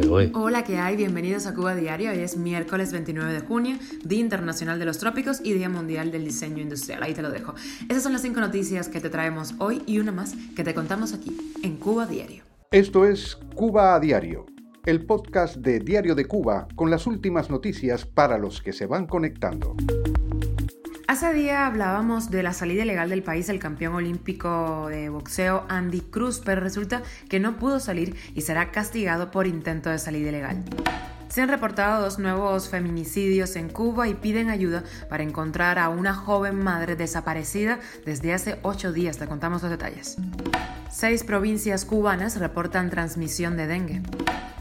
[0.00, 0.32] ¿eh?
[0.34, 0.96] Hola, ¿qué hay?
[0.96, 2.10] Bienvenidos a Cuba Diario.
[2.10, 6.24] Hoy es miércoles 29 de junio, Día Internacional de los Trópicos y Día Mundial del
[6.24, 7.02] Diseño Industrial.
[7.02, 7.54] Ahí te lo dejo.
[7.88, 11.12] Esas son las cinco noticias que te traemos hoy y una más que te contamos
[11.12, 12.42] aquí, en Cuba Diario.
[12.72, 14.46] Esto es Cuba a Diario,
[14.84, 19.06] el podcast de Diario de Cuba con las últimas noticias para los que se van
[19.06, 19.76] conectando.
[21.14, 26.00] Hace día hablábamos de la salida ilegal del país del campeón olímpico de boxeo Andy
[26.00, 30.64] Cruz, pero resulta que no pudo salir y será castigado por intento de salida ilegal.
[31.28, 36.14] Se han reportado dos nuevos feminicidios en Cuba y piden ayuda para encontrar a una
[36.14, 39.16] joven madre desaparecida desde hace ocho días.
[39.16, 40.16] Te contamos los detalles.
[40.90, 44.02] Seis provincias cubanas reportan transmisión de dengue.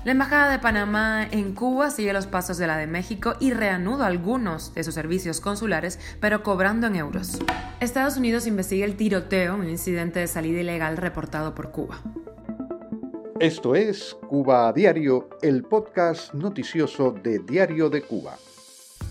[0.04, 4.06] La Embajada de Panamá en Cuba sigue los pasos de la de México y reanuda
[4.06, 7.40] algunos de sus servicios consulares, pero cobrando en euros.
[7.80, 12.02] Estados Unidos investiga el tiroteo, un incidente de salida ilegal reportado por Cuba.
[13.40, 18.36] Esto es Cuba a Diario, el podcast noticioso de Diario de Cuba.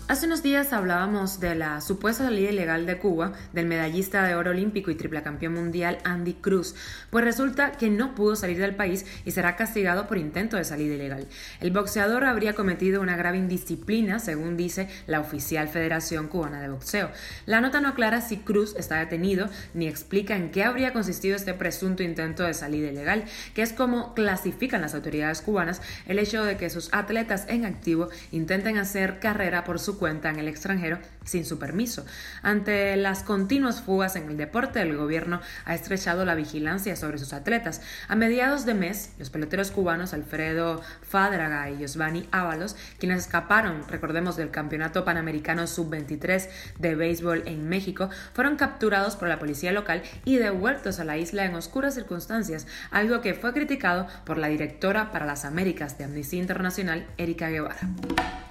[0.09, 4.51] Hace unos días hablábamos de la supuesta salida ilegal de Cuba del medallista de oro
[4.51, 6.75] olímpico y triple campeón mundial Andy Cruz,
[7.09, 10.95] pues resulta que no pudo salir del país y será castigado por intento de salida
[10.95, 11.25] ilegal.
[11.61, 17.09] El boxeador habría cometido una grave indisciplina, según dice la oficial Federación Cubana de Boxeo.
[17.45, 21.53] La nota no aclara si Cruz está detenido ni explica en qué habría consistido este
[21.53, 26.57] presunto intento de salida ilegal, que es como clasifican las autoridades cubanas el hecho de
[26.57, 31.45] que sus atletas en activo intenten hacer carrera por su cuenta en el extranjero sin
[31.45, 32.05] su permiso.
[32.41, 37.33] Ante las continuas fugas en el deporte, el gobierno ha estrechado la vigilancia sobre sus
[37.33, 37.81] atletas.
[38.07, 44.35] A mediados de mes, los peloteros cubanos Alfredo Fádraga y Giovanni Ábalos, quienes escaparon, recordemos,
[44.35, 46.49] del Campeonato Panamericano Sub-23
[46.79, 51.45] de béisbol en México, fueron capturados por la policía local y devueltos a la isla
[51.45, 56.39] en oscuras circunstancias, algo que fue criticado por la directora para las Américas de Amnistía
[56.39, 57.77] Internacional, Erika Guevara.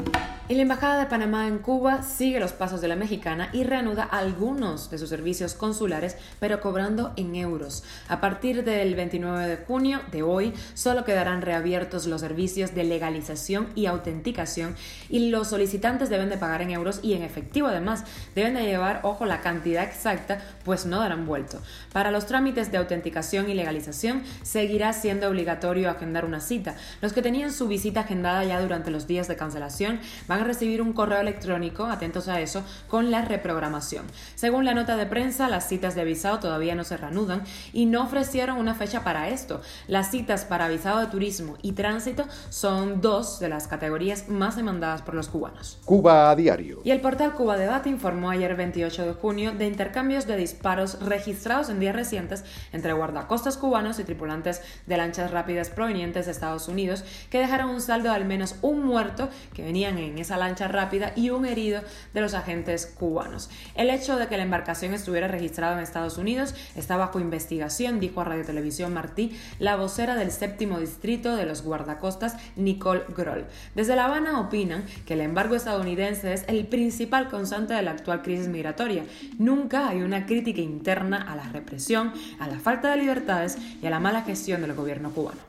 [0.48, 4.02] Y la Embajada de Panamá en Cuba sigue los pasos de la mexicana y reanuda
[4.02, 7.84] algunos de sus servicios consulares, pero cobrando en euros.
[8.08, 13.68] A partir del 29 de junio de hoy, solo quedarán reabiertos los servicios de legalización
[13.74, 14.76] y autenticación
[15.08, 18.04] y los solicitantes deben de pagar en euros y en efectivo además.
[18.34, 21.60] Deben de llevar, ojo, la cantidad exacta pues no darán vuelto.
[21.92, 26.74] Para los trámites de autenticación y legalización seguirá siendo obligatorio agendar una cita.
[27.00, 30.82] Los que tenían su visita agendada ya durante los días de cancelación van a recibir
[30.82, 34.06] un correo electrónico, atentos a eso, con la reprogramación.
[34.34, 37.42] Según la nota de prensa, las citas de visado todavía no se reanudan
[37.74, 39.60] y no ofrecieron una fecha para esto.
[39.86, 45.02] Las citas para visado de turismo y tránsito son dos de las categorías más demandadas
[45.02, 45.78] por los cubanos.
[45.84, 46.80] Cuba a diario.
[46.84, 51.68] Y el portal Cuba Debate informó ayer 28 de junio de intercambio de disparos registrados
[51.68, 57.04] en días recientes entre guardacostas cubanos y tripulantes de lanchas rápidas provenientes de Estados Unidos,
[57.28, 61.12] que dejaron un saldo de al menos un muerto que venían en esa lancha rápida
[61.14, 61.82] y un herido
[62.14, 63.50] de los agentes cubanos.
[63.74, 68.20] El hecho de que la embarcación estuviera registrada en Estados Unidos está bajo investigación, dijo
[68.20, 73.46] a Radio Televisión Martí la vocera del séptimo distrito de los guardacostas, Nicole Groll.
[73.74, 78.22] Desde La Habana opinan que el embargo estadounidense es el principal causante de la actual
[78.22, 79.04] crisis migratoria.
[79.38, 83.90] Nunca hay una crítica interna a la represión, a la falta de libertades y a
[83.90, 85.40] la mala gestión del gobierno cubano.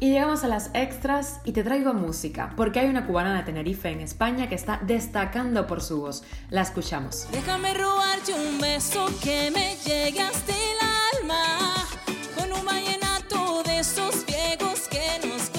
[0.00, 3.90] Y llegamos a las extras y te traigo música, porque hay una cubana de Tenerife
[3.90, 6.22] en España que está destacando por su voz.
[6.50, 7.26] La escuchamos.
[7.32, 11.86] Déjame robarte un beso que me llegue hasta el alma,
[12.36, 15.50] con un vallenato de esos viejos que nos.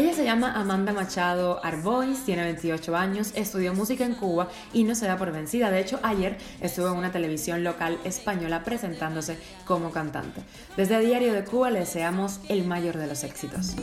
[0.00, 4.94] Ella se llama Amanda Machado Arbois, tiene 28 años, estudió música en Cuba y no
[4.94, 5.70] se da por vencida.
[5.70, 9.36] De hecho, ayer estuvo en una televisión local española presentándose
[9.66, 10.40] como cantante.
[10.74, 13.74] Desde Diario de Cuba le deseamos el mayor de los éxitos.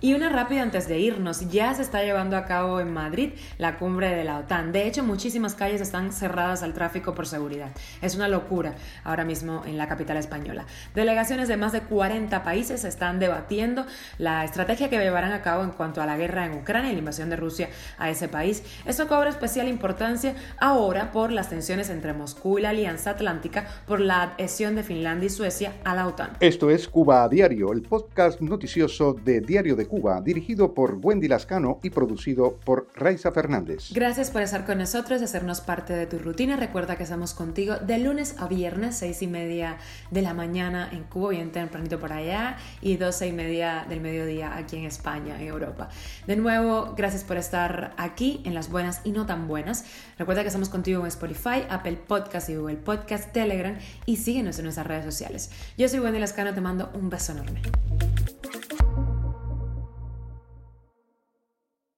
[0.00, 3.78] Y una rápida antes de irnos, ya se está llevando a cabo en Madrid la
[3.78, 4.70] cumbre de la OTAN.
[4.70, 7.72] De hecho, muchísimas calles están cerradas al tráfico por seguridad.
[8.00, 10.66] Es una locura ahora mismo en la capital española.
[10.94, 13.86] Delegaciones de más de 40 países están debatiendo
[14.18, 17.00] la estrategia que llevarán a cabo en cuanto a la guerra en Ucrania y la
[17.00, 17.68] invasión de Rusia
[17.98, 18.62] a ese país.
[18.86, 23.98] Esto cobra especial importancia ahora por las tensiones entre Moscú y la Alianza Atlántica por
[23.98, 26.36] la adhesión de Finlandia y Suecia a la OTAN.
[26.38, 31.26] Esto es Cuba a Diario, el podcast noticioso de Diario de Cuba, dirigido por Wendy
[31.26, 33.90] Lascano y producido por Raiza Fernández.
[33.92, 36.56] Gracias por estar con nosotros y hacernos parte de tu rutina.
[36.56, 39.78] Recuerda que estamos contigo de lunes a viernes, seis y media
[40.10, 44.56] de la mañana en Cuba, bien tempranito por allá, y doce y media del mediodía
[44.56, 45.88] aquí en España, en Europa.
[46.26, 49.84] De nuevo, gracias por estar aquí en las buenas y no tan buenas.
[50.18, 53.76] Recuerda que estamos contigo en Spotify, Apple Podcast y Google Podcast, Telegram
[54.06, 55.50] y síguenos en nuestras redes sociales.
[55.76, 57.62] Yo soy Wendy Lascano, te mando un beso enorme.